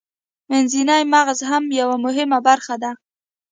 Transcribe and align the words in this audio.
منځنی 0.49 1.01
مغزه 1.13 1.45
هم 1.51 1.63
یوه 1.79 1.95
مهمه 2.05 2.39
برخه 2.47 2.75
ده 2.83 2.91